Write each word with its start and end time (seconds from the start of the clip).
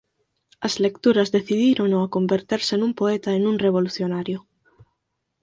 As 0.67 0.73
lecturas 0.85 1.31
decidírono 1.37 1.97
a 2.01 2.11
converterse 2.15 2.73
nun 2.77 2.91
poeta 2.99 3.29
e 3.33 3.39
nun 3.41 3.55
revolucionario. 3.65 4.37